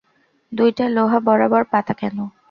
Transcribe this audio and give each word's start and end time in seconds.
দুইটা 0.51 0.85
লোহা 0.87 1.19
বরাবর 1.27 1.63
পাতা 1.71 1.93
কেন? 1.93 2.17